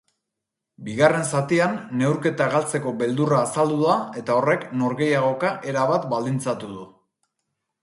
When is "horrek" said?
4.39-4.67